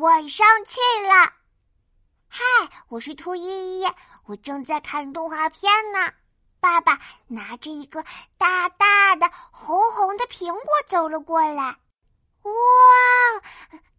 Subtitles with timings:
[0.00, 1.30] 我生气了。
[2.26, 2.42] 嗨，
[2.88, 3.86] 我是兔依依，
[4.24, 6.10] 我正在看动画片呢。
[6.58, 8.02] 爸爸拿着一个
[8.38, 11.64] 大大的红红的苹果走了过来，
[12.44, 12.52] 哇，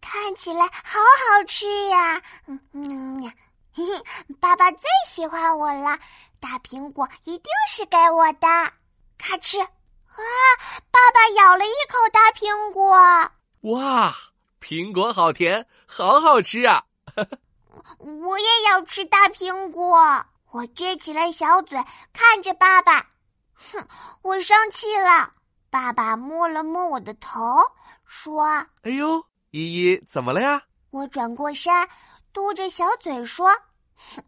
[0.01, 2.19] 看起来好好吃呀！
[2.47, 3.31] 嗯嗯呀，
[3.71, 4.03] 嘿嘿，
[4.41, 5.99] 爸爸最喜欢我了，
[6.39, 8.47] 大苹果一定是给我的。
[9.19, 9.69] 咔哧，啊，
[10.89, 12.91] 爸爸咬了一口大苹果。
[13.75, 14.11] 哇，
[14.61, 16.83] 苹果好甜，好好吃啊！
[17.97, 19.97] 我也要吃大苹果。
[20.51, 21.83] 我撅起了小嘴，
[22.13, 22.99] 看着爸爸。
[23.55, 23.85] 哼，
[24.21, 25.31] 我生气了。
[25.69, 27.59] 爸爸摸了摸我的头，
[28.05, 28.45] 说
[28.83, 31.73] ：“哎呦，依依，怎么了呀？”我转过身，
[32.33, 33.49] 嘟着小嘴说
[33.95, 34.23] ：“哼，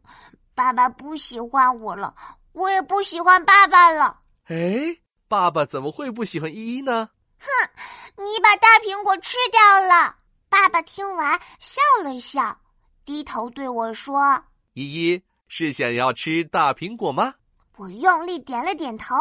[0.56, 2.16] 爸爸不喜欢我了，
[2.54, 7.10] 我也不喜欢爸爸了。”哎，爸爸怎么会不喜欢依依呢？
[7.40, 10.16] 哼，你把大苹果吃掉了。
[10.54, 12.56] 爸爸听完笑了笑，
[13.04, 14.40] 低头对我说
[14.74, 17.34] ：“依依。”是想要吃大苹果吗？
[17.76, 19.16] 我用力点了点头。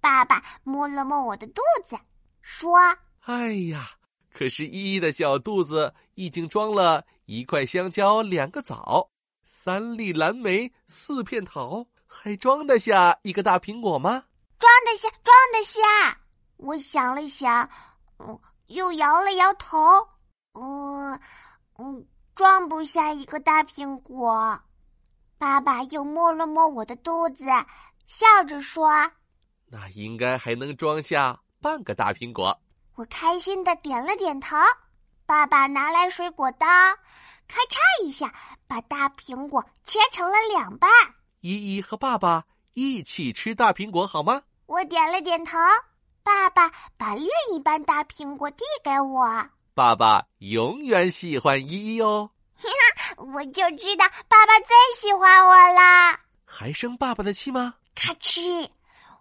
[0.00, 1.98] 爸爸摸了摸我的肚子，
[2.42, 2.78] 说
[3.26, 3.90] ：“哎呀，
[4.32, 9.10] 可是依依的小肚子已经装了一块香蕉、两个枣、
[9.44, 14.22] 三粒蓝莓、四片桃，还装得下一个大苹果吗？”
[14.60, 16.20] 装得下，装得下。
[16.56, 17.68] 我想了想，
[18.20, 19.76] 嗯，又摇了摇头，
[20.54, 21.20] 嗯
[21.78, 24.60] 嗯，装不下一个大苹果。
[25.38, 27.44] 爸爸又摸了摸我的肚子，
[28.06, 28.90] 笑着说
[29.70, 32.58] ：“那应该还能装下半个大苹果。”
[32.96, 34.56] 我开心的点了点头。
[35.24, 36.66] 爸爸拿来水果刀，
[37.46, 38.34] 咔嚓一下
[38.66, 40.90] 把大苹果切成了两半。
[41.40, 44.42] 依依和爸爸一起吃大苹果好吗？
[44.66, 45.56] 我点了点头。
[46.22, 49.46] 爸爸把另一半大苹果递给我。
[49.78, 52.28] 爸爸永远喜欢依依哦。
[53.32, 56.18] 我就知道爸爸最喜欢我啦！
[56.44, 57.76] 还生爸爸的气吗？
[57.94, 58.68] 咔哧，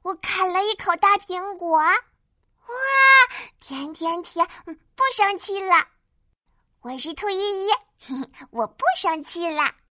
[0.01, 1.94] 我啃了一口大苹果，哇，
[3.59, 5.75] 甜甜甜，不生气了。
[6.81, 7.69] 我是兔依依，
[8.50, 9.62] 我不生气了。